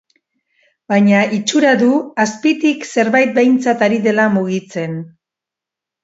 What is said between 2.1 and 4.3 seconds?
azpitik zerbait behintzat ari dela